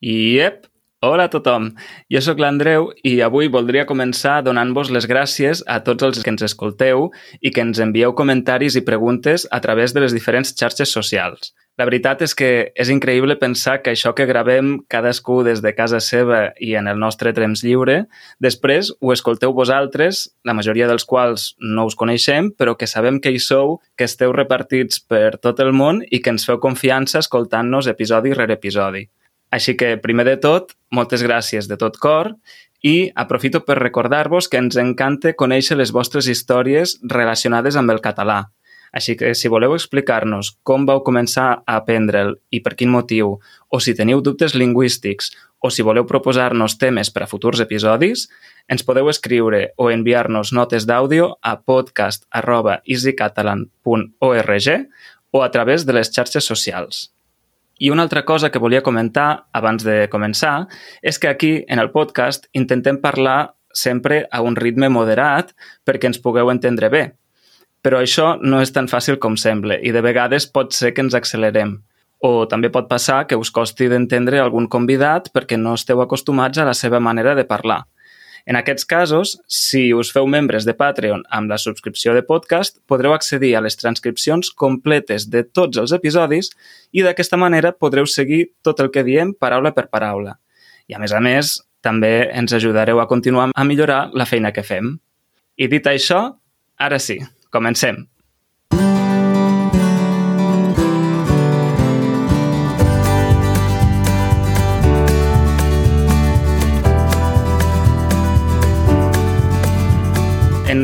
[0.00, 0.68] Iep!
[1.02, 1.72] Hola a tothom!
[2.06, 6.44] Jo sóc l'Andreu i avui voldria començar donant-vos les gràcies a tots els que ens
[6.46, 7.08] escolteu
[7.42, 11.50] i que ens envieu comentaris i preguntes a través de les diferents xarxes socials.
[11.78, 15.98] La veritat és que és increïble pensar que això que gravem cadascú des de casa
[15.98, 18.04] seva i en el nostre temps lliure,
[18.38, 23.34] després ho escolteu vosaltres, la majoria dels quals no us coneixem, però que sabem que
[23.34, 27.90] hi sou, que esteu repartits per tot el món i que ens feu confiança escoltant-nos
[27.90, 29.08] episodi rere episodi.
[29.50, 32.34] Així que, primer de tot, moltes gràcies de tot cor
[32.84, 38.44] i aprofito per recordar-vos que ens encanta conèixer les vostres històries relacionades amb el català.
[38.92, 43.36] Així que, si voleu explicar-nos com vau començar a aprendre'l i per quin motiu,
[43.68, 48.28] o si teniu dubtes lingüístics, o si voleu proposar-nos temes per a futurs episodis,
[48.68, 54.68] ens podeu escriure o enviar-nos notes d'àudio a podcast arroba easycatalan.org
[55.30, 57.17] o a través de les xarxes socials.
[57.78, 60.66] I una altra cosa que volia comentar abans de començar
[61.02, 65.54] és que aquí, en el podcast, intentem parlar sempre a un ritme moderat
[65.86, 67.04] perquè ens pugueu entendre bé.
[67.82, 71.14] Però això no és tan fàcil com sembla i de vegades pot ser que ens
[71.14, 71.76] accelerem.
[72.18, 76.66] O també pot passar que us costi d'entendre algun convidat perquè no esteu acostumats a
[76.66, 77.84] la seva manera de parlar.
[78.48, 83.12] En aquests casos, si us feu membres de Patreon amb la subscripció de podcast, podreu
[83.12, 86.48] accedir a les transcripcions completes de tots els episodis
[86.96, 90.38] i d'aquesta manera podreu seguir tot el que diem paraula per paraula.
[90.88, 94.64] I a més a més, també ens ajudareu a continuar a millorar la feina que
[94.64, 94.94] fem.
[95.60, 96.22] I dit això,
[96.80, 97.20] ara sí,
[97.52, 98.06] comencem.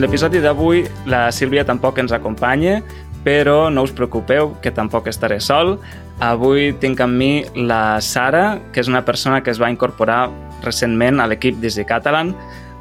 [0.04, 2.82] L'episodi d'avui la Sílvia tampoc ens acompanya,
[3.24, 5.78] però no us preocupeu, que tampoc estaré sol.
[6.20, 10.26] Avui tinc amb mi la Sara, que és una persona que es va incorporar
[10.60, 12.34] recentment a l'equip d'Easy Catalan.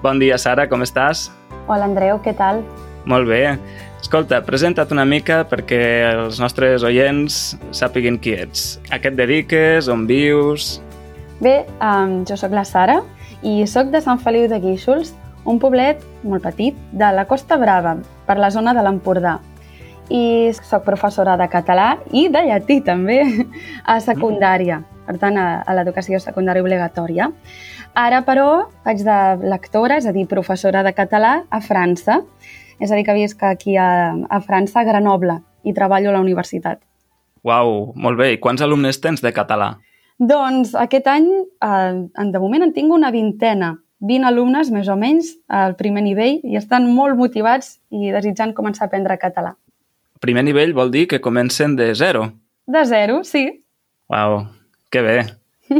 [0.03, 1.29] Bon dia, Sara, com estàs?
[1.63, 2.59] Hola, Andreu, què tal?
[3.07, 3.55] Molt bé.
[4.03, 5.81] Escolta, presenta't una mica perquè
[6.11, 8.81] els nostres oients sàpiguin qui ets.
[8.91, 10.81] A què et dediques, on vius...
[11.39, 12.99] Bé, um, jo sóc la Sara
[13.47, 17.97] i sóc de Sant Feliu de Guíxols, un poblet molt petit de la Costa Brava,
[18.27, 19.37] per la zona de l'Empordà.
[20.13, 23.21] I sóc professora de català i de llatí també,
[23.93, 27.29] a secundària, per tant, a, a l'educació secundària obligatòria.
[27.93, 32.23] Ara, però, faig de lectora, és a dir, professora de català a França.
[32.79, 36.23] És a dir, que visc aquí a, a França, a Grenoble, i treballo a la
[36.23, 36.81] universitat.
[37.43, 38.33] Uau, molt bé.
[38.33, 39.75] I quants alumnes tens de català?
[40.23, 41.27] Doncs aquest any,
[41.63, 46.41] eh, de moment, en tinc una vintena, 20 alumnes, més o menys, al primer nivell,
[46.43, 49.55] i estan molt motivats i desitjant començar a aprendre català.
[50.23, 52.29] Primer nivell vol dir que comencen de zero?
[52.67, 53.63] De zero, sí.
[54.11, 54.43] Uau,
[54.91, 55.17] que bé.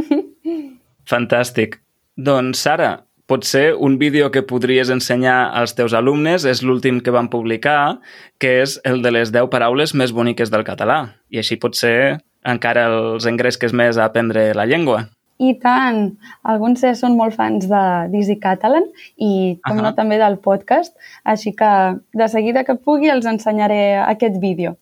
[1.12, 1.78] Fantàstic.
[2.16, 7.30] Doncs, Sara, potser un vídeo que podries ensenyar als teus alumnes és l'últim que van
[7.32, 8.00] publicar,
[8.40, 11.16] que és el de les 10 paraules més boniques del català.
[11.28, 15.06] I així potser encara els engresques més a aprendre la llengua.
[15.42, 16.14] I tant!
[16.46, 18.86] Alguns són molt fans de d'Easy Catalan
[19.16, 19.82] i, com uh -huh.
[19.82, 24.76] no, també del podcast, així que de seguida que pugui els ensenyaré aquest vídeo.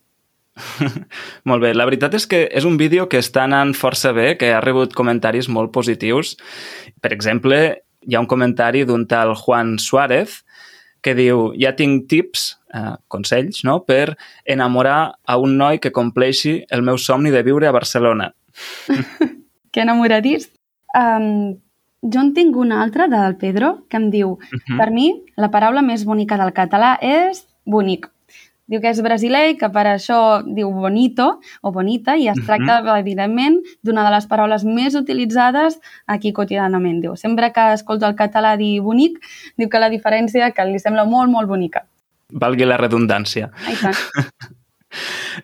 [1.45, 1.73] molt bé.
[1.75, 4.95] La veritat és que és un vídeo que està anant força bé, que ha rebut
[4.95, 6.37] comentaris molt positius.
[7.01, 10.45] Per exemple, hi ha un comentari d'un tal Juan Suárez
[11.03, 16.65] que diu ja tinc tips, eh, consells, no?, per enamorar a un noi que compleixi
[16.71, 18.35] el meu somni de viure a Barcelona.
[19.73, 20.51] que enamoradís.
[20.95, 21.59] Um,
[22.03, 24.79] jo en tinc un altre del Pedro que em diu, uh -huh.
[24.79, 28.11] per mi la paraula més bonica del català és bonic.
[28.67, 32.81] Diu que és brasiler i que per això diu bonito o bonita i es tracta,
[32.81, 32.99] uh -huh.
[32.99, 37.01] evidentment, d'una de les paraules més utilitzades aquí quotidianament.
[37.01, 39.19] Diu, sempre que escolta el català dir bonic,
[39.57, 41.85] diu que la diferència que li sembla molt, molt bonica.
[42.31, 43.51] Valgui la redundància.
[43.81, 43.95] Tant.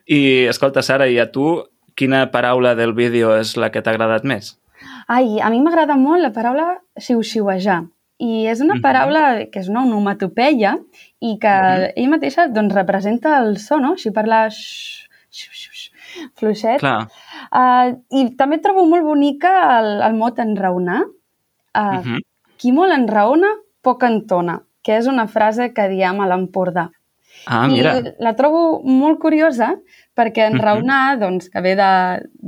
[0.07, 1.65] I, escolta, Sara, i a tu
[1.99, 4.55] quina paraula del vídeo és la que t'ha agradat més?
[5.11, 6.69] Ai, a mi m'agrada molt la paraula
[7.01, 7.83] xiu-xiuejar.
[8.19, 10.77] I és una paraula que és una onomatopeia
[11.21, 11.93] i que -huh.
[11.95, 13.93] ell mateixa doncs, representa el so, no?
[13.93, 15.91] Així parlar x, x, x,
[16.35, 16.81] fluixet.
[16.81, 17.09] Clar.
[17.53, 21.03] Uh, I també trobo molt bonica el, el mot enraonar.
[21.05, 22.21] Uh, uh -huh.
[22.59, 23.49] Qui molt enraona,
[23.83, 26.91] poc entona, que és una frase que diem a l'Empordà.
[27.49, 27.95] Ah, mira.
[27.97, 29.71] I la trobo molt curiosa
[30.19, 31.21] perquè enraonar, uh -huh.
[31.23, 31.93] doncs, que ve de,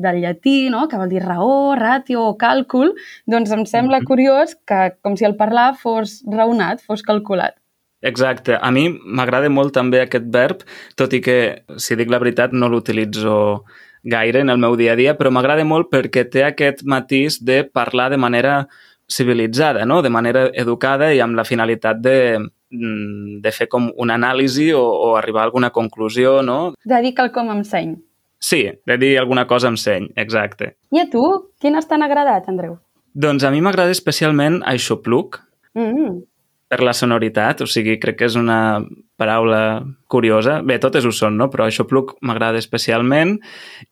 [0.05, 0.89] del llatí, no?
[0.89, 2.93] que vol dir raó, ràtio o càlcul,
[3.27, 4.05] doncs em sembla -huh.
[4.05, 7.55] curiós que, com si el parlar fos raonat, fos calculat.
[8.03, 8.59] Exacte.
[8.61, 10.63] A mi m'agrada molt també aquest verb,
[10.97, 13.65] tot i que, si dic la veritat, no l'utilitzo
[14.03, 17.65] gaire en el meu dia a dia, però m'agrada molt perquè té aquest matís de
[17.65, 18.67] parlar de manera
[19.11, 20.03] civilitzada, no?
[20.03, 22.39] de manera educada i amb la finalitat de,
[22.71, 26.75] mm, de fer com una anàlisi o, o arribar a alguna conclusió, no?
[26.85, 27.97] De dir quelcom amb seny.
[28.41, 30.77] Sí, de dir alguna cosa amb seny, exacte.
[30.95, 31.25] I a tu,
[31.61, 32.79] quines t'han agradat, Andreu?
[33.13, 35.43] Doncs a mi m'agrada especialment Aixopluc,
[35.75, 36.25] Mm -hmm.
[36.69, 38.85] per la sonoritat, o sigui, crec que és una
[39.17, 40.63] paraula curiosa.
[40.63, 41.49] Bé, totes ho són, no?
[41.51, 43.41] Però Aixopluc m'agrada especialment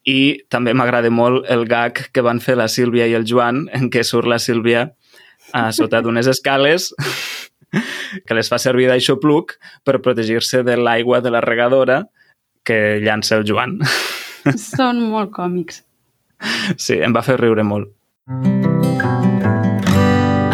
[0.05, 3.89] i també m'agrada molt el gag que van fer la Sílvia i el Joan en
[3.89, 4.93] què surt la Sílvia
[5.53, 6.93] a sota d'unes escales
[8.25, 12.03] que les fa servir d'aixopluc per protegir-se de l'aigua de la regadora
[12.65, 13.79] que llança el Joan.
[14.57, 15.83] Són molt còmics.
[16.77, 17.91] Sí, em va fer riure molt.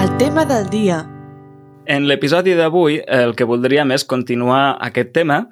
[0.02, 1.04] El tema del dia.
[1.86, 5.44] En l'episodi d'avui el que voldríem és continuar aquest tema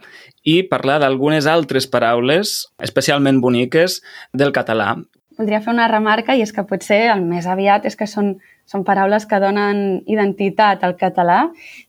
[0.44, 4.00] i parlar d'algunes altres paraules especialment boniques
[4.34, 4.96] del català.
[5.38, 8.36] Voldria fer una remarca i és que potser el més aviat és que són,
[8.70, 11.48] són paraules que donen identitat al català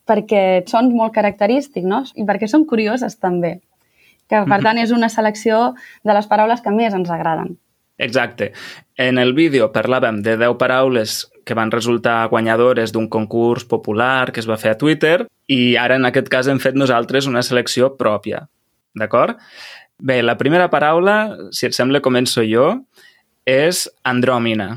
[0.08, 2.02] perquè són molt característics no?
[2.14, 3.58] i perquè són curioses també.
[4.31, 7.58] Que, per tant, és una selecció de les paraules que més ens agraden.
[7.99, 8.52] Exacte.
[8.96, 14.41] En el vídeo parlàvem de 10 paraules que van resultar guanyadores d'un concurs popular que
[14.41, 17.93] es va fer a Twitter i ara en aquest cas hem fet nosaltres una selecció
[18.00, 18.46] pròpia.
[18.96, 19.38] D'acord?
[19.99, 22.70] Bé, la primera paraula, si et sembla començo jo,
[23.44, 24.69] és andròmina.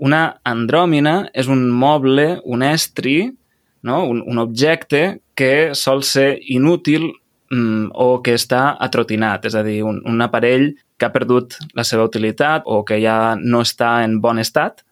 [0.00, 3.30] Una andròmina és un moble, un estri,
[3.82, 4.04] no?
[4.08, 7.10] un, un objecte que sol ser inútil
[7.52, 10.70] mm, o que està atrotinat, és a dir, un, un aparell
[11.00, 14.84] que ha perdut la seva utilitat o que ja no està en bon estat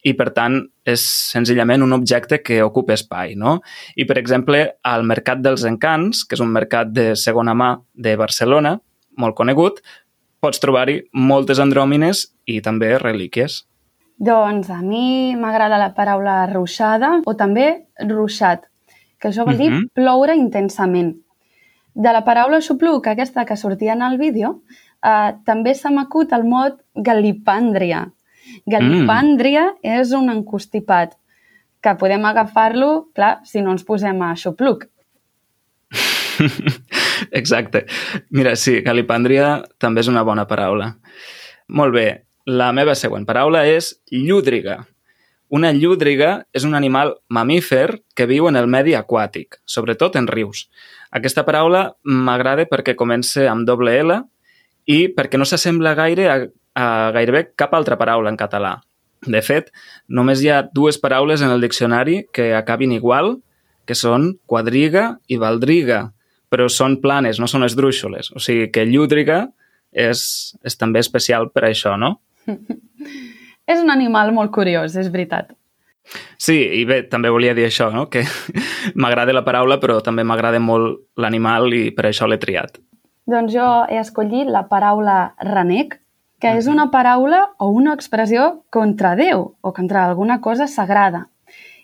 [0.00, 3.34] i, per tant, és senzillament un objecte que ocupa espai.
[3.36, 3.58] No?
[3.96, 8.16] I, per exemple, al Mercat dels Encants, que és un mercat de segona mà de
[8.20, 8.78] Barcelona,
[9.20, 9.82] molt conegut,
[10.40, 13.64] pots trobar-hi moltes andròmines i també relíquies.
[14.20, 18.66] Doncs a mi m'agrada la paraula ruixada o també ruixat,
[19.18, 19.88] que això vol dir Mhm.
[19.94, 21.16] ploure intensament.
[21.94, 24.62] De la paraula xupluc, aquesta que sortia en el vídeo,
[25.02, 28.12] eh, també se m'acut el mot galipàndria.
[28.66, 31.16] Galipàndria és un encostipat,
[31.80, 34.86] que podem agafar-lo, clar, si no ens posem a xupluc.
[37.40, 37.84] Exacte.
[38.30, 40.94] Mira, sí, galipàndria també és una bona paraula.
[41.68, 42.08] Molt bé.
[42.50, 44.80] La meva següent paraula és llúdriga.
[45.50, 50.68] Una llúdriga és un animal mamífer que viu en el medi aquàtic, sobretot en rius.
[51.10, 54.20] Aquesta paraula m'agrada perquè comença amb doble L
[54.86, 56.36] i perquè no s'assembla gaire a,
[56.78, 56.86] a
[57.16, 58.76] gairebé cap altra paraula en català.
[59.26, 59.68] De fet,
[60.08, 63.40] només hi ha dues paraules en el diccionari que acabin igual,
[63.84, 66.12] que són quadriga i valdriga,
[66.50, 68.32] però són planes, no són esdrúixoles.
[68.34, 69.44] O sigui que llúdriga
[69.90, 72.18] és, és també especial per això, no?
[73.70, 75.52] És un animal molt curiós, és veritat.
[76.40, 78.08] Sí, i bé, també volia dir això, no?
[78.10, 78.24] que
[79.00, 82.80] m'agrada la paraula, però també m'agrada molt l'animal i per això l'he triat.
[83.30, 86.00] Doncs jo he escollit la paraula renec,
[86.40, 91.28] que és una paraula o una expressió contra Déu o contra alguna cosa sagrada.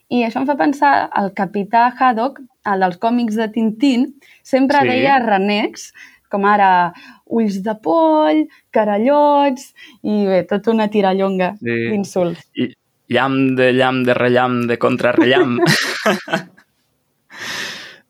[0.09, 2.41] I això em fa pensar el capità Haddock,
[2.75, 4.07] dels còmics de Tintín,
[4.43, 4.89] sempre Sí.
[4.89, 5.93] deia renecs,
[6.29, 6.93] com ara
[7.31, 9.73] ulls de poll, carallots
[10.03, 11.77] i bé, tota una tirallonga Sí.
[11.93, 12.43] d'insults.
[12.59, 12.73] I
[13.09, 15.61] llamp de llamp de rellamp de contrarrellamp.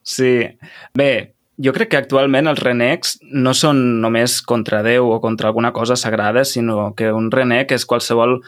[0.02, 0.48] sí.
[0.94, 5.72] Bé, jo crec que actualment els renecs no són només contra Déu o contra alguna
[5.72, 8.40] cosa sagrada, sinó que un renec és qualsevol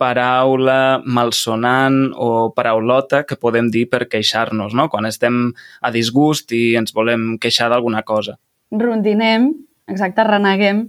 [0.00, 4.88] paraula malsonant o paraulota que podem dir per queixar-nos, no?
[4.88, 5.50] Quan estem
[5.84, 8.38] a disgust i ens volem queixar d'alguna cosa.
[8.72, 9.50] Rondinem,
[9.90, 10.86] exacte, reneguem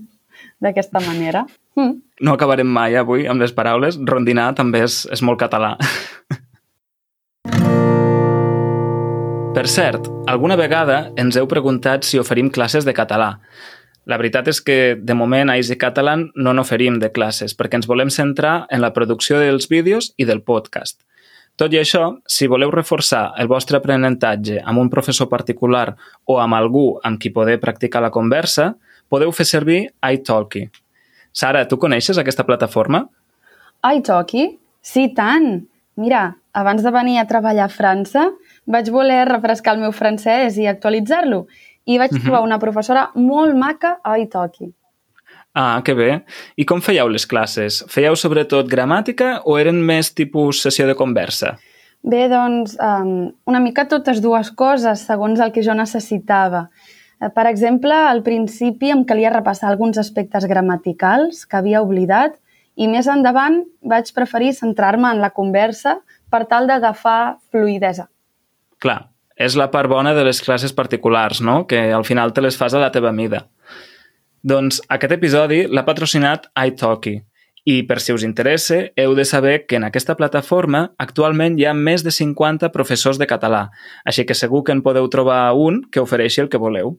[0.63, 1.43] d'aquesta manera.
[1.75, 1.99] Mm.
[2.21, 3.99] No acabarem mai avui amb les paraules.
[4.07, 5.75] Rondinar també és, és molt català.
[9.51, 13.33] Per cert, alguna vegada ens heu preguntat si oferim classes de català.
[14.11, 17.87] La veritat és que, de moment, a Easy Catalan no n'oferim de classes, perquè ens
[17.87, 20.99] volem centrar en la producció dels vídeos i del podcast.
[21.55, 25.93] Tot i això, si voleu reforçar el vostre aprenentatge amb un professor particular
[26.27, 28.73] o amb algú amb qui poder practicar la conversa,
[29.07, 30.65] podeu fer servir iTalki.
[31.31, 33.05] Sara, tu coneixes aquesta plataforma?
[33.95, 34.47] iTalki?
[34.81, 35.69] Sí, tant!
[35.95, 38.29] Mira, abans de venir a treballar a França,
[38.65, 41.45] vaig voler refrescar el meu francès i actualitzar-lo.
[41.85, 42.21] I vaig Mhm.
[42.21, 44.73] trobar una professora molt maca a iTalki.
[45.53, 46.23] Ah, que bé.
[46.55, 47.83] I com fèieu les classes?
[47.89, 51.57] Fèieu sobretot gramàtica o eren més tipus sessió de conversa?
[52.03, 56.69] Bé, doncs, um, una mica totes dues coses, segons el que jo necessitava.
[57.21, 62.39] Eh, Per exemple, al principi em calia repassar alguns aspectes gramaticals que havia oblidat
[62.75, 65.99] i més endavant vaig preferir centrar-me en la conversa
[66.31, 68.07] per tal d'agafar fluidesa.
[68.79, 71.65] Clar, és la part bona de les classes particulars, no?
[71.67, 73.47] Que al final te les fas a la teva mida.
[74.41, 77.19] Doncs aquest episodi l'ha patrocinat iTalki
[77.63, 81.75] i per si us interessa heu de saber que en aquesta plataforma actualment hi ha
[81.77, 83.67] més de 50 professors de català,
[84.05, 86.95] així que segur que en podeu trobar un que ofereixi el que voleu.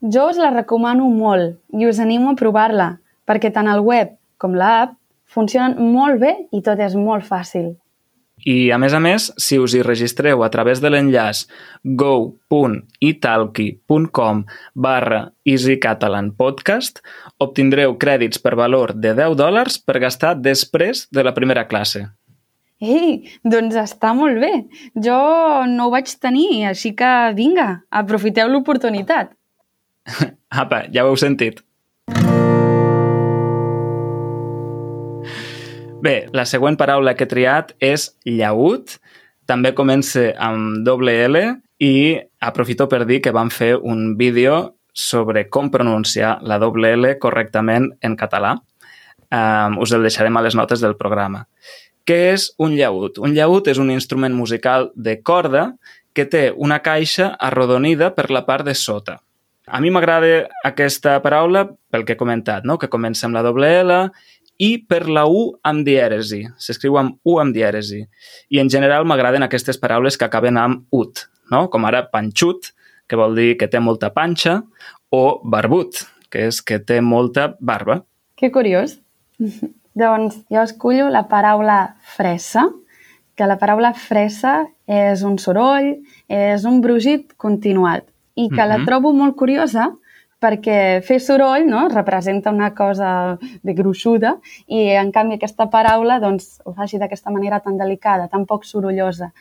[0.00, 2.96] Jo us la recomano molt i us animo a provar-la,
[3.28, 7.74] perquè tant el web com l'app funcionen molt bé i tot és molt fàcil.
[8.44, 11.46] I, a més a més, si us hi registreu a través de l'enllaç
[11.82, 17.00] go.italki.com barra easycatalanpodcast,
[17.40, 22.12] obtindreu crèdits per valor de 10 dòlars per gastar després de la primera classe.
[22.76, 24.68] Ei, doncs està molt bé.
[25.00, 29.32] Jo no ho vaig tenir, així que vinga, aprofiteu l'oportunitat.
[30.62, 31.62] Apa, ja ho heu sentit.
[36.02, 38.98] Bé, la següent paraula que he triat és llaüt.
[39.48, 41.42] També comença amb doble L
[41.80, 47.16] i aprofito per dir que vam fer un vídeo sobre com pronunciar la doble L
[47.22, 48.56] correctament en català.
[49.26, 51.46] Um, us el deixarem a les notes del programa.
[52.06, 53.18] Què és un llaüt?
[53.18, 55.72] Un llaüt és un instrument musical de corda
[56.14, 59.18] que té una caixa arrodonida per la part de sota.
[59.66, 62.78] A mi m'agrada aquesta paraula pel que he comentat, no?
[62.78, 63.96] que comença amb la doble L
[64.58, 66.42] i per la U amb dièresi.
[66.58, 68.02] S'escriu amb U amb dièresi.
[68.50, 71.66] I en general m'agraden aquestes paraules que acaben amb ut, no?
[71.70, 72.72] com ara panxut,
[73.06, 74.62] que vol dir que té molta panxa,
[75.12, 78.02] o barbut, que és que té molta barba.
[78.36, 78.98] Que curiós.
[79.96, 82.66] doncs jo escullo la paraula fressa,
[83.36, 85.94] que la paraula fressa és un soroll,
[86.28, 88.04] és un brugit continuat
[88.36, 88.86] i que la Mhm.
[88.86, 89.94] trobo molt curiosa
[90.42, 94.34] perquè fer soroll no, representa una cosa de gruixuda
[94.68, 99.32] i en canvi aquesta paraula doncs, ho faci d'aquesta manera tan delicada, tan poc sorollosa.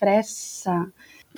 [0.00, 0.78] Fressa.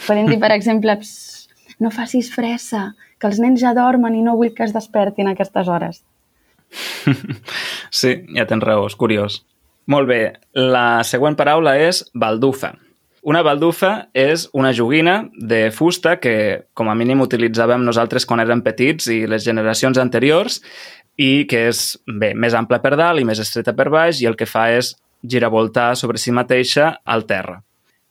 [0.06, 1.48] Podem dir, per exemple, "Ps,
[1.80, 5.34] no facis fressa, que els nens ja dormen i no vull que es despertin a
[5.36, 6.04] aquestes hores.
[7.94, 9.44] Sí, ja tens raó, és curiós.
[9.86, 10.18] Molt bé,
[10.58, 12.72] la següent paraula és baldufa.
[13.24, 18.60] Una baldufa és una joguina de fusta que, com a mínim, utilitzàvem nosaltres quan érem
[18.60, 20.58] petits i les generacions anteriors
[21.16, 24.36] i que és, bé, més ampla per dalt i més estreta per baix i el
[24.36, 24.90] que fa és
[25.24, 27.62] giravoltar sobre si mateixa al terra.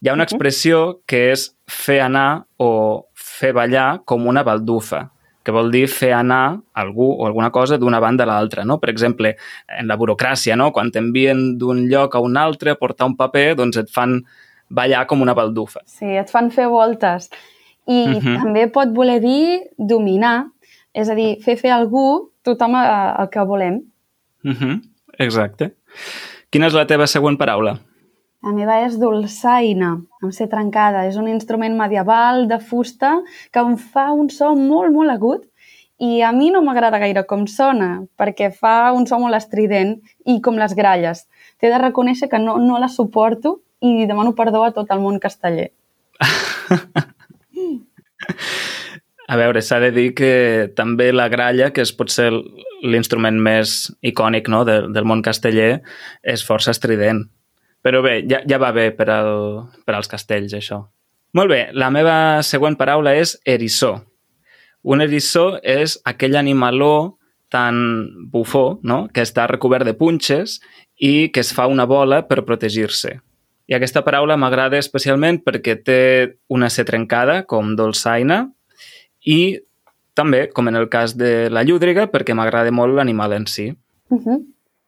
[0.02, 2.72] Hi ha una expressió que és fer anar o
[3.14, 5.04] fer ballar com una baldufa,
[5.46, 8.66] que vol dir fer anar algú o alguna cosa d'una banda a l'altra.
[8.66, 8.80] No?
[8.82, 9.36] Per exemple,
[9.78, 10.72] en la burocràcia, no?
[10.74, 14.24] quan t'envien d'un lloc a un altre a portar un paper, doncs et fan
[14.74, 15.84] ballar com una baldufa.
[15.86, 17.30] Sí, et fan fer voltes.
[17.86, 18.38] I Mhm.
[18.42, 20.48] també pot voler dir dominar,
[20.94, 23.82] és a dir, fer fer algú tothom eh, el que volem.
[24.44, 24.82] Uh -huh.
[25.20, 25.74] Exacte.
[26.50, 27.80] Quina és la teva següent paraula?
[28.44, 31.06] La meva és dolçaina, amb ser trencada.
[31.08, 35.46] És un instrument medieval de fusta que em fa un so molt, molt agut
[35.98, 40.42] i a mi no m'agrada gaire com sona, perquè fa un so molt estrident i
[40.42, 41.28] com les gralles.
[41.60, 45.20] T'he de reconèixer que no, no la suporto i demano perdó a tot el món
[45.20, 45.72] casteller.
[49.34, 50.34] A veure, s'ha de dir que
[50.76, 52.30] també la gralla, que és potser
[52.84, 54.64] l'instrument més icònic no?
[54.68, 55.80] del, del món casteller,
[56.22, 57.24] és força estrident.
[57.84, 60.84] Però bé, ja, ja va bé per, al, per als castells, això.
[61.34, 63.96] Molt bé, la meva següent paraula és erissó.
[64.84, 67.18] Un erissó és aquell animaló
[67.54, 69.08] tan bufó, no?
[69.14, 70.60] que està recobert de punxes
[71.00, 73.18] i que es fa una bola per protegir-se.
[73.68, 76.00] I aquesta paraula m'agrada especialment perquè té
[76.52, 78.46] una C trencada, com dolçaina,
[79.24, 79.60] i
[80.14, 83.72] també, com en el cas de la llúdriga, perquè m'agrada molt l'animal en si.
[84.10, 84.40] Uh -huh.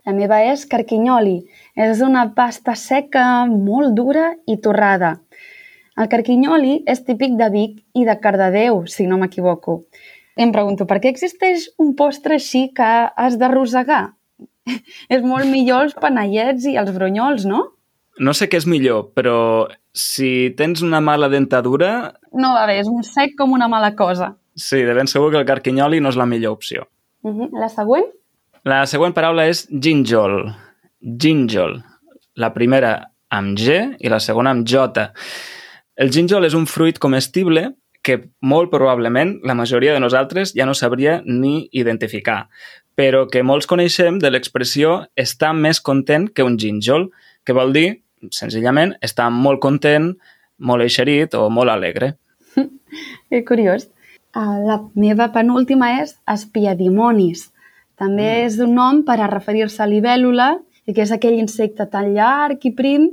[0.05, 1.45] La meva és carquinyoli.
[1.75, 5.19] És una pasta seca, molt dura i torrada.
[5.97, 9.85] El carquinyoli és típic de Vic i de Cardedeu, si no m'equivoco.
[10.35, 14.13] Em pregunto, per què existeix un postre així que has de rosegar?
[15.15, 17.74] és molt millor els panellets i els brunyols, no?
[18.19, 22.87] No sé què és millor, però si tens una mala dentadura, No va bé, és
[22.87, 24.35] un sec com una mala cosa.
[24.55, 26.87] sí, de ben segur que el carquinyoli no és la millor opció.
[27.23, 27.49] Uh -huh.
[27.59, 28.05] La següent?
[28.63, 30.53] La següent paraula és ginjol.
[31.01, 31.83] Ginjol.
[32.35, 35.11] La primera amb G i la segona amb J.
[35.95, 40.73] El ginjol és un fruit comestible que molt probablement la majoria de nosaltres ja no
[40.73, 42.49] sabria ni identificar,
[42.95, 47.09] però que molts coneixem de l'expressió estar més content que un ginjol,
[47.43, 50.13] que vol dir, senzillament, estar molt content,
[50.57, 52.15] molt eixerit o molt alegre.
[53.29, 53.89] Que curiós.
[54.35, 57.49] Uh, la meva penúltima és espiadimonis.
[57.99, 58.45] També mm.
[58.47, 60.53] és un nom per a referir-se a libèl·lula,
[60.85, 63.07] que és aquell insecte tan llarg i prim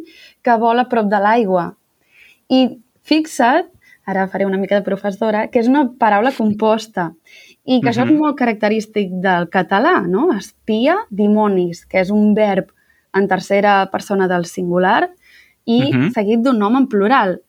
[0.44, 1.70] que vola a prop de l'aigua.
[2.52, 2.66] I
[3.08, 3.70] fixa't,
[4.06, 7.12] ara faré una mica de professora, que és una paraula composta
[7.64, 7.88] i que mm -hmm.
[7.90, 10.32] això és molt característic del català, no?
[10.36, 12.70] Espia, dimonis, que és un verb
[13.14, 15.10] en tercera persona del singular
[15.64, 16.12] i mm -hmm.
[16.12, 17.40] seguit d'un nom en plural.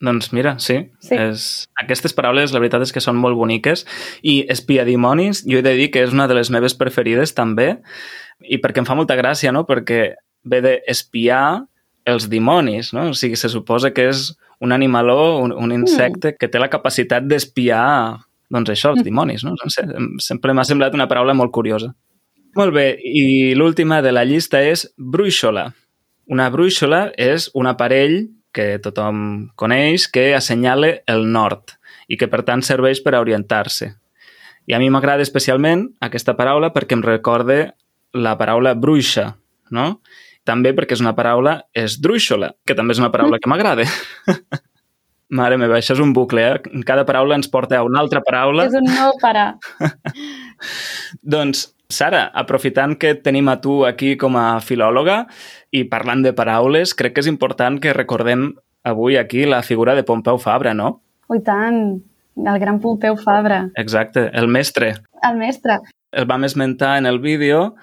[0.00, 0.90] Doncs mira, sí.
[1.00, 1.14] sí.
[1.14, 1.66] És...
[1.80, 3.84] Aquestes paraules, la veritat és que són molt boniques.
[4.22, 7.80] I espiadimonis, jo he de dir que és una de les meves preferides també,
[8.40, 9.64] i perquè em fa molta gràcia, no?
[9.66, 11.66] Perquè ve d'espiar
[12.04, 13.08] els dimonis, no?
[13.10, 16.38] O sigui, se suposa que és un animaló, un, un insecte mm.
[16.38, 18.18] que té la capacitat d'espiar
[18.50, 19.06] doncs això, els mm.
[19.06, 19.54] dimonis, no?
[19.58, 19.84] no sé,
[20.24, 21.92] sempre m'ha semblat una paraula molt curiosa.
[22.56, 25.68] Molt bé, i l'última de la llista és brúixola.
[26.28, 31.76] Una brúixola és un aparell que tothom coneix que assenyala el nord
[32.08, 33.92] i que, per tant, serveix per a orientar-se.
[34.68, 37.58] I a mi m'agrada especialment aquesta paraula perquè em recorde
[38.16, 39.30] la paraula bruixa,
[39.72, 40.00] no?
[40.48, 43.84] També perquè és una paraula esdrúixola, que també és una paraula que m'agrada.
[45.38, 46.84] Mare meva, això és un bucle, eh?
[46.88, 48.64] Cada paraula ens porta a una altra paraula.
[48.64, 49.50] És un no parar.
[51.36, 55.22] doncs, Sara, aprofitant que tenim a tu aquí com a filòloga
[55.72, 58.50] i parlant de paraules, crec que és important que recordem
[58.84, 61.00] avui aquí la figura de Pompeu Fabra, no?
[61.28, 61.98] Oh, i tant,
[62.38, 63.64] el gran Pompeu Fabra.
[63.76, 64.94] Exacte, el mestre.
[65.24, 65.80] El mestre.
[66.12, 67.74] El vam esmentar en el vídeo,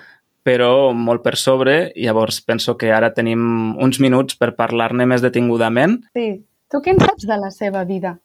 [0.46, 6.04] però molt per sobre, llavors penso que ara tenim uns minuts per parlar-ne més detingudament.
[6.14, 8.16] Sí Tu què en saps de la seva vida?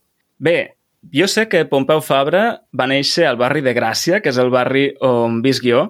[0.40, 0.76] Bé,
[1.12, 4.90] jo sé que Pompeu Fabra va néixer al barri de Gràcia, que és el barri
[5.07, 5.87] on visc jo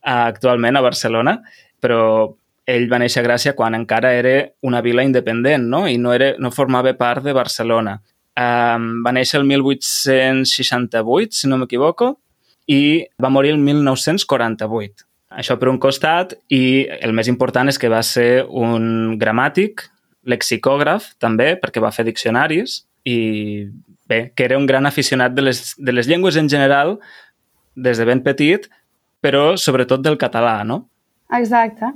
[0.00, 1.36] actualment a Barcelona,
[1.80, 2.32] però
[2.64, 5.84] ell va néixer a Gràcia quan encara era una vila independent, no?
[5.88, 7.98] I no, era, no formava part de Barcelona.
[8.34, 12.14] Um, va néixer el 1868, si no m'equivoco,
[12.66, 15.04] i va morir el 1948.
[15.34, 19.84] Això per un costat, i el més important és que va ser un gramàtic,
[20.24, 23.18] lexicògraf també, perquè va fer diccionaris i
[24.06, 26.98] bé, que era un gran aficionat de les, de les llengües en general
[27.74, 28.68] des de ben petit,
[29.24, 30.84] però sobretot del català, no?
[31.32, 31.90] Exacte.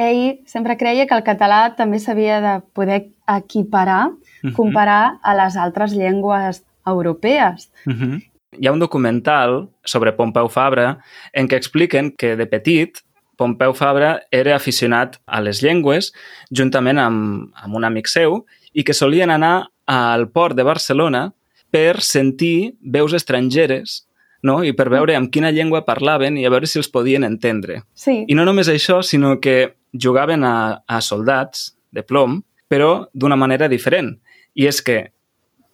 [0.00, 4.50] Ell sempre creia que el català també s'havia de poder equiparar, uh mhm.
[4.50, 4.56] -huh.
[4.56, 7.70] comparar a les altres llengües europees.
[7.86, 8.02] Uh mhm.
[8.02, 8.26] -huh.
[8.58, 10.98] Hi ha un documental sobre Pompeu Fabra
[11.32, 12.98] en què expliquen que de petit
[13.36, 16.12] Pompeu Fabra era aficionat a les llengües,
[16.50, 21.32] juntament amb, amb un amic seu, i que solien anar al port de Barcelona
[21.70, 24.04] per sentir veus estrangeres
[24.42, 24.60] no?
[24.64, 27.82] i per veure amb quina llengua parlaven i a veure si els podien entendre.
[27.94, 28.24] Sí.
[28.26, 33.68] I no només això, sinó que jugaven a, a soldats de plom, però d'una manera
[33.68, 34.14] diferent.
[34.54, 35.00] I és que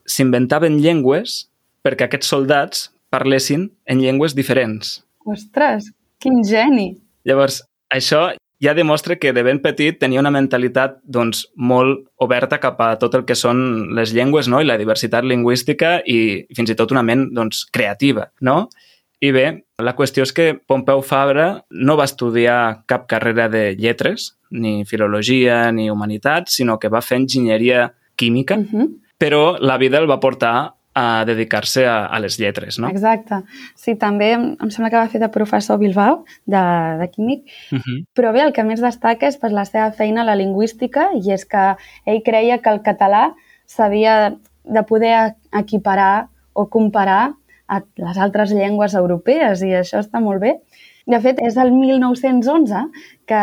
[0.06, 1.46] s'inventaven llengües
[1.84, 5.00] perquè aquests soldats parlessin en llengües diferents.
[5.26, 5.90] Ostres,
[6.22, 6.94] quin geni!
[7.26, 8.28] Llavors, això
[8.62, 13.14] ja demostra que de ben petit tenia una mentalitat doncs, molt oberta cap a tot
[13.18, 14.62] el que són les llengües no?
[14.62, 18.30] i la diversitat lingüística i fins i tot una ment doncs, creativa.
[18.40, 18.66] No?
[19.20, 19.46] I bé,
[19.80, 25.70] la qüestió és que Pompeu Fabra no va estudiar cap carrera de lletres, ni filologia,
[25.72, 28.88] ni humanitats, sinó que va fer enginyeria química, uh -huh.
[29.18, 32.88] però la vida el va portar a dedicar-se a, a les lletres, no?
[32.88, 33.42] Exacte.
[33.76, 36.62] Sí, també em, em sembla que va fer de professor Bilbao, de,
[37.02, 37.98] de químic, uh -huh.
[38.16, 41.32] però bé, el que més destaca és per la seva feina a la lingüística i
[41.32, 43.34] és que ell creia que el català
[43.66, 47.34] s'havia de poder equiparar o comparar
[47.68, 50.60] a les altres llengües europees i això està molt bé.
[51.06, 52.88] De fet, és el 1911
[53.26, 53.42] que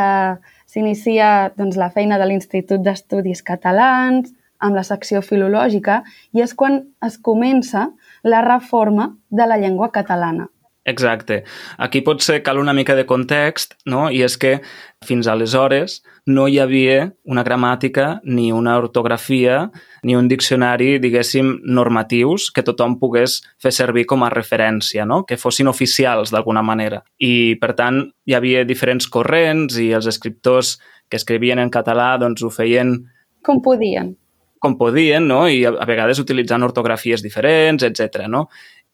[0.65, 6.01] s'inicia doncs, la feina de l'Institut d'Estudis Catalans, amb la secció filològica
[6.33, 7.89] i és quan es comença
[8.23, 10.49] la reforma de la llengua catalana.
[10.85, 11.43] Exacte.
[11.77, 14.09] Aquí potser cal una mica de context, no?
[14.11, 14.57] I és que
[15.07, 19.69] fins aleshores no hi havia una gramàtica ni una ortografia
[20.03, 25.23] ni un diccionari, diguéssim, normatius que tothom pogués fer servir com a referència, no?
[25.23, 27.03] que fossin oficials d'alguna manera.
[27.15, 32.43] I, per tant, hi havia diferents corrents i els escriptors que escrivien en català doncs,
[32.43, 32.97] ho feien...
[33.43, 34.13] Com podien
[34.63, 35.43] com podien, no?
[35.51, 38.29] i a, a vegades utilitzant ortografies diferents, etc.
[38.31, 38.47] No?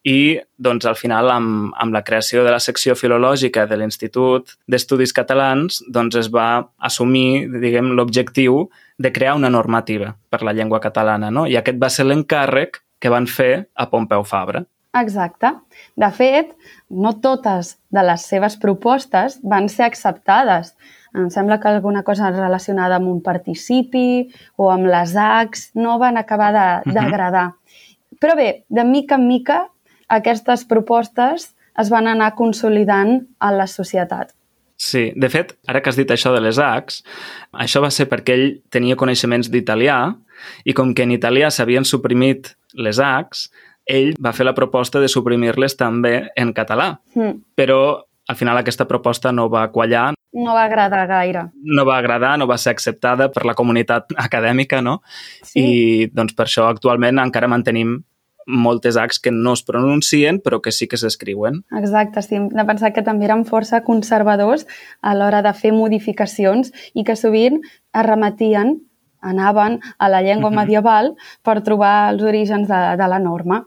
[0.08, 5.13] I doncs, al final, amb, amb la creació de la secció filològica de l'Institut d'Estudis
[5.13, 6.49] Catalans, doncs, es va
[6.89, 8.63] assumir diguem l'objectiu
[8.97, 11.29] de crear una normativa per la llengua catalana.
[11.32, 11.45] No?
[11.45, 14.63] I aquest va ser l'encàrrec que van fer a Pompeu Fabra.
[14.97, 15.51] Exacte.
[15.99, 16.55] De fet,
[16.89, 20.73] no totes de les seves propostes van ser acceptades.
[21.15, 26.17] Em sembla que alguna cosa relacionada amb un participi o amb les Acs no van
[26.17, 26.52] acabar
[26.86, 27.48] d'agradar.
[27.48, 28.17] Uh -huh.
[28.19, 29.69] Però bé, de mica en mica,
[30.08, 34.34] aquestes propostes es van anar consolidant a la societat.
[34.80, 37.04] Sí, de fet, ara que has dit això de les Acs,
[37.52, 40.15] això va ser perquè ell tenia coneixements d'italià
[40.63, 43.50] i com que en italià s'havien suprimit les Acs,
[43.89, 46.93] ell va fer la proposta de suprimir-les també en català.
[47.15, 47.41] Mm.
[47.60, 47.82] Però
[48.30, 51.42] al final aquesta proposta no va quallar, No va agradar gaire.
[51.56, 55.02] no va agradar, no va ser acceptada per la comunitat acadèmica, no?
[55.42, 55.60] Sí.
[55.63, 58.04] I doncs per això actualment encara mantenim
[58.50, 61.63] moltes Acs que no es pronuncien però que sí que s'escriuen.
[61.78, 62.36] Exacte, sí.
[62.38, 64.65] Hem de pensar que també eren força conservadors
[65.02, 68.80] a l'hora de fer modificacions i que sovint es remetien,
[69.22, 70.56] anaven a la llengua Mhm.
[70.62, 73.65] medieval per trobar els orígens de, de la norma.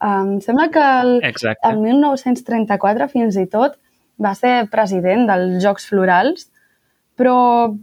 [0.00, 1.68] Em sembla que el, Exacte.
[1.68, 3.76] el 1934 fins i tot
[4.22, 6.48] va ser president dels Jocs Florals,
[7.16, 7.74] però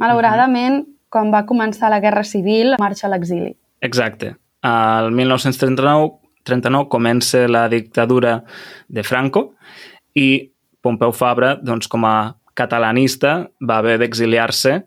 [0.00, 3.54] malauradament, quan va començar la Guerra Civil, marxa a l'exili.
[3.82, 4.34] Exacte.
[4.62, 8.42] El 1939 39 comença la dictadura
[8.88, 9.54] de Franco
[10.14, 10.50] i
[10.80, 14.80] Pompeu Fabra, doncs, com a catalanista, va haver d'exiliar-se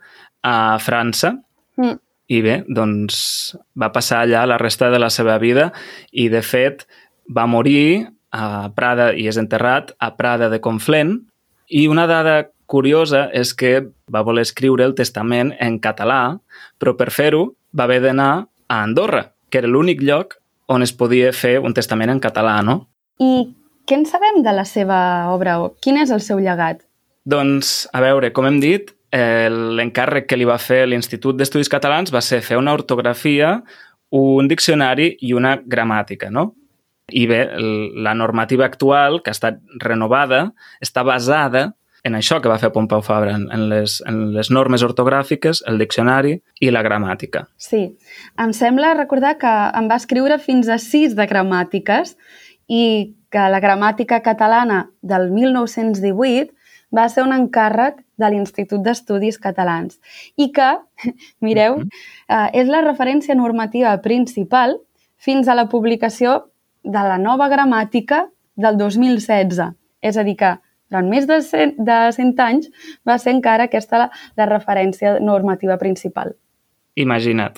[0.43, 1.37] a França
[1.77, 1.97] Mm.
[2.29, 5.71] i bé, doncs va passar allà la resta de la seva vida
[6.11, 6.85] i, de fet,
[7.25, 11.19] va morir a Prada i és enterrat a Prada de Conflent
[11.69, 13.75] i una dada curiosa és que
[14.09, 16.39] va voler escriure el testament en català,
[16.81, 18.31] però per fer-ho va haver d'anar
[18.67, 20.39] a Andorra, que era l'únic lloc
[20.73, 22.87] on es podia fer un testament en català, no?
[23.21, 23.53] I
[23.85, 24.97] què en sabem de la seva
[25.33, 25.59] obra?
[25.61, 26.81] o Quin és el seu llegat?
[27.29, 32.11] Doncs, a veure, com hem dit, eh, l'encàrrec que li va fer l'Institut d'Estudis Catalans
[32.11, 33.59] va ser fer una ortografia,
[34.13, 36.53] un diccionari i una gramàtica, no?
[37.11, 37.39] I bé,
[37.99, 43.01] la normativa actual, que ha estat renovada, està basada en això que va fer Pompeu
[43.03, 47.45] Fabra, en, les, en les normes ortogràfiques, el diccionari i la gramàtica.
[47.55, 47.83] Sí,
[48.39, 52.17] em sembla recordar que em va escriure fins a sis de gramàtiques
[52.67, 56.51] i que la gramàtica catalana del 1918
[56.93, 59.97] va ser un encàrrec de l'Institut d'Estudis Catalans.
[60.37, 60.69] I que,
[61.45, 64.77] mireu, eh, és la referència normativa principal
[65.23, 66.41] fins a la publicació
[66.83, 69.63] de la nova gramàtica del 2016.
[70.03, 70.53] És a dir, que
[70.91, 72.69] durant més de 100, de 100 anys
[73.07, 76.35] va ser encara aquesta la, la referència normativa principal.
[76.95, 77.57] Imagina't.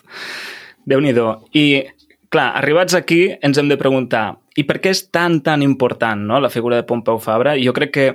[0.86, 1.12] déu nhi
[1.52, 1.84] I,
[2.30, 6.40] clar, arribats aquí ens hem de preguntar i per què és tan, tan important no,
[6.40, 7.58] la figura de Pompeu Fabra?
[7.60, 8.06] Jo crec que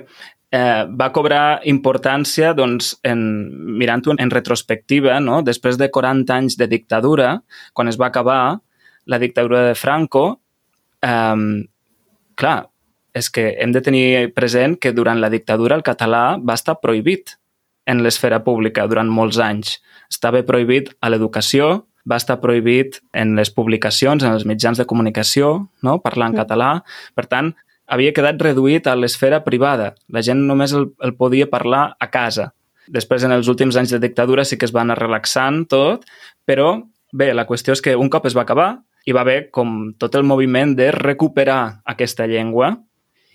[0.51, 5.41] eh, va cobrar importància doncs, mirant-ho en retrospectiva, no?
[5.45, 7.35] després de 40 anys de dictadura,
[7.73, 8.59] quan es va acabar
[9.05, 10.40] la dictadura de Franco,
[11.01, 11.67] eh,
[12.35, 12.57] clar,
[13.13, 17.35] és que hem de tenir present que durant la dictadura el català va estar prohibit
[17.85, 19.79] en l'esfera pública durant molts anys.
[20.09, 25.67] Estava prohibit a l'educació, va estar prohibit en les publicacions, en els mitjans de comunicació,
[25.81, 25.99] no?
[26.01, 26.39] parlar en Mm.
[26.39, 26.83] català.
[27.15, 27.53] Per tant,
[27.87, 29.95] havia quedat reduït a l'esfera privada.
[30.07, 32.53] La gent només el, el podia parlar a casa.
[32.87, 36.05] Després, en els últims anys de dictadura, sí que es va anar relaxant tot,
[36.45, 39.93] però bé, la qüestió és que un cop es va acabar, hi va haver com
[39.97, 42.75] tot el moviment de recuperar aquesta llengua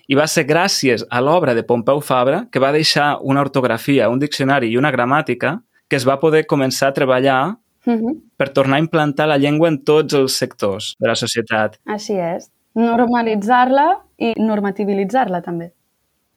[0.07, 4.21] i va ser gràcies a l'obra de Pompeu Fabra que va deixar una ortografia, un
[4.23, 8.21] diccionari i una gramàtica que es va poder començar a treballar Uh -huh.
[8.37, 11.79] per tornar a implantar la llengua en tots els sectors de la societat.
[11.85, 12.51] Així és.
[12.75, 15.73] Normalitzar-la i normativitzar-la també.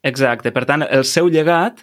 [0.02, 0.52] Exacte.
[0.52, 1.82] Per tant, el seu llegat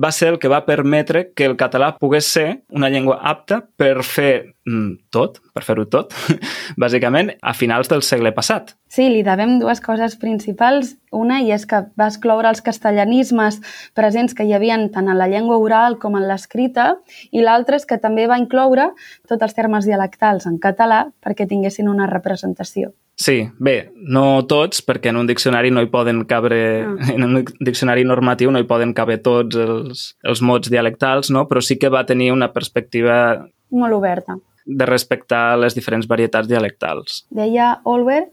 [0.00, 4.04] va ser el que va permetre que el català pogués ser una llengua apta per
[4.06, 6.14] fer mm, tot, per fer-ho tot,
[6.82, 8.76] bàsicament, a finals del segle passat.
[8.92, 10.90] Sí, li devem dues coses principals.
[11.16, 13.56] Una, i és que va excloure els castellanismes
[13.96, 16.98] presents que hi havien tant en la llengua oral com en l'escrita,
[17.32, 18.90] i l'altra és que també va incloure
[19.28, 22.92] tots els termes dialectals en català perquè tinguessin una representació.
[23.16, 27.12] Sí, bé, no tots, perquè en un diccionari no hi poden cabre, Ah.
[27.14, 31.46] en un diccionari normatiu no hi poden caber tots els, els mots dialectals, no?
[31.48, 34.36] però sí que va tenir una perspectiva Molt oberta.
[34.66, 37.26] de respectar les diferents varietats dialectals.
[37.30, 38.28] Deia Olver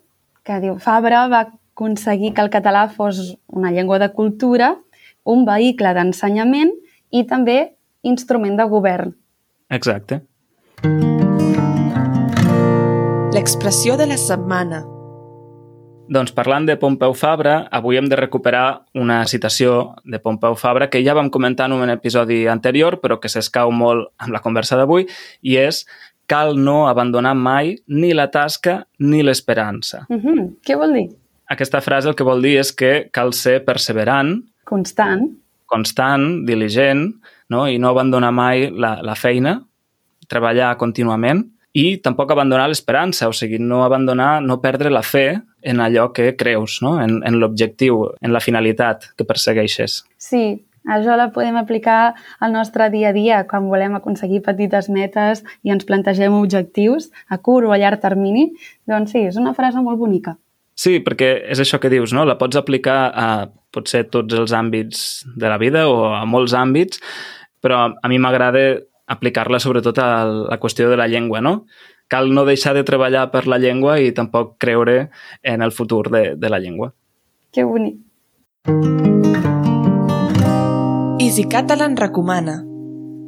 [0.50, 4.74] que diu Fabra va aconseguir que el català fos una llengua de cultura,
[5.24, 6.74] un vehicle d'ensenyament
[7.14, 7.60] i també
[8.02, 9.14] instrument de govern.
[9.70, 10.24] Exacte.
[13.36, 14.88] L'expressió de la setmana.
[16.10, 21.04] Doncs parlant de Pompeu Fabra, avui hem de recuperar una citació de Pompeu Fabra que
[21.06, 25.06] ja vam comentar en un episodi anterior, però que s'escau molt amb la conversa d'avui,
[25.46, 25.84] i és
[26.30, 30.06] cal no abandonar mai ni la tasca ni l'esperança.
[30.10, 30.50] Uh -huh.
[30.66, 31.10] Què vol dir?
[31.50, 35.32] Aquesta frase el que vol dir és que cal ser perseverant, Constant.
[35.66, 37.16] constant, diligent,
[37.50, 37.68] no?
[37.68, 39.64] i no abandonar mai la, la feina,
[40.28, 45.80] treballar contínuament, i tampoc abandonar l'esperança, o sigui, no abandonar, no perdre la fe en
[45.80, 47.02] allò que creus, no?
[47.02, 50.04] en, en l'objectiu, en la finalitat que persegueixes.
[50.18, 55.44] Sí, això la podem aplicar al nostre dia a dia quan volem aconseguir petites metes
[55.64, 58.50] i ens plantegem objectius a curt o a llarg termini.
[58.88, 60.38] Doncs sí, és una frase molt bonica.
[60.80, 62.24] Sí, perquè és això que dius, no?
[62.24, 63.30] La pots aplicar a
[63.76, 67.02] potser tots els àmbits de la vida o a molts àmbits,
[67.60, 71.66] però a mi m'agrada aplicar-la sobretot a la qüestió de la llengua, no?
[72.10, 75.10] Cal no deixar de treballar per la llengua i tampoc creure
[75.44, 76.94] en el futur de, de la llengua.
[77.52, 78.00] Que bonic.
[81.30, 82.56] Easy Catalan recomana.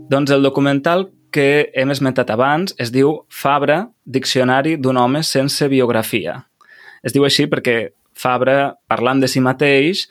[0.10, 6.34] Doncs el documental que hem esmentat abans es diu Fabra, Diccionari d'un home sense biografia.
[7.06, 7.76] Es diu així perquè
[8.18, 10.08] Fabra, parlant de si mateix,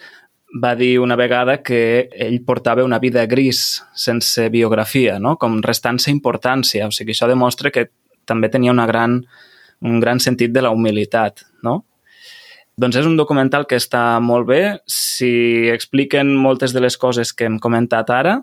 [0.62, 5.35] va dir una vegada que ell portava una vida gris, sense biografia, no?
[5.35, 6.87] com restant-se importància.
[6.87, 7.88] O sigui, això demostra que
[8.22, 9.18] també tenia una gran,
[9.83, 11.42] un gran sentit de la humilitat.
[11.66, 11.81] No?
[12.81, 17.45] Doncs és un documental que està molt bé, si expliquen moltes de les coses que
[17.45, 18.38] hem comentat ara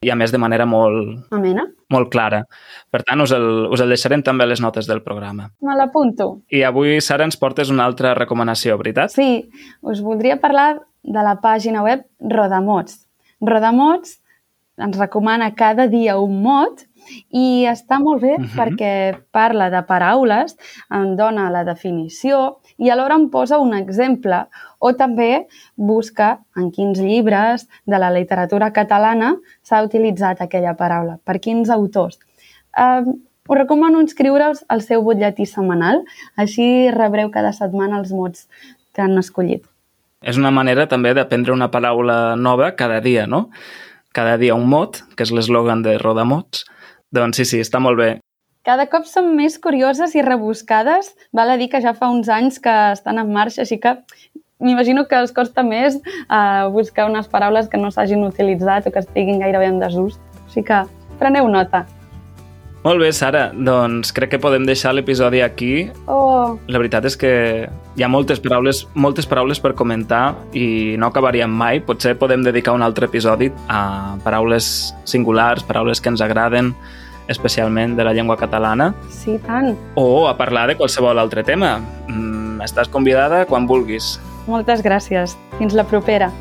[0.00, 1.66] i a més de manera molt, Amena.
[1.92, 2.44] molt clara.
[2.88, 5.50] Per tant, us el, us el deixarem també a les notes del programa.
[5.60, 6.30] Me l'apunto.
[6.54, 9.12] I avui, Sara, ens portes una altra recomanació, veritat?
[9.12, 9.50] Sí,
[9.82, 10.70] us voldria parlar
[11.02, 13.02] de la pàgina web Rodamots.
[13.44, 14.16] Rodamots
[14.78, 16.86] ens recomana cada dia un mot
[17.34, 18.54] i està molt bé uh -huh.
[18.56, 20.56] perquè parla de paraules,
[20.90, 24.44] en dona la definició i alhora em posa un exemple
[24.78, 29.34] o també busca en quins llibres de la literatura catalana
[29.66, 32.20] s'ha utilitzat aquella paraula, per quins autors.
[32.78, 36.04] Uh, us recomano inscriure'ls al seu butlletí setmanal,
[36.36, 38.46] així rebreu cada setmana els mots
[38.94, 39.66] que han escollit.
[40.22, 43.48] És una manera també d'aprendre una paraula nova cada dia, no?
[44.14, 46.64] Cada dia un mot, que és l'eslògan de Rodamots,
[47.14, 48.10] doncs sí, sí, està molt bé.
[48.68, 51.14] Cada cop són més curioses i rebuscades.
[51.32, 53.94] Val a dir que ja fa uns anys que estan en marxa, així que
[54.60, 59.00] m'imagino que els costa més uh, buscar unes paraules que no s'hagin utilitzat o que
[59.00, 60.18] estiguin gairebé en desús.
[60.50, 60.82] Així que
[61.16, 61.86] preneu nota.
[62.84, 63.48] Molt bé, Sara.
[63.56, 65.88] Doncs crec que podem deixar l'episodi aquí.
[66.04, 67.32] Oh, La veritat és que
[67.96, 71.80] hi ha moltes paraules, moltes paraules per comentar i no acabaríem mai.
[71.80, 76.74] Potser podem dedicar un altre episodi a paraules singulars, paraules que ens agraden,
[77.28, 79.76] especialment de la llengua catalana, sí, tant.
[79.94, 81.78] o a parlar de qualsevol altre tema.
[82.08, 84.18] Mm, estàs convidada quan vulguis.
[84.48, 85.36] Moltes gràcies.
[85.58, 86.32] Fins la propera.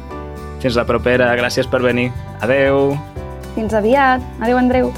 [0.64, 1.34] Fins la propera.
[1.36, 2.12] Gràcies per venir.
[2.42, 2.96] Adeu.
[3.56, 4.24] Fins aviat.
[4.40, 4.94] Adéu, Andreu.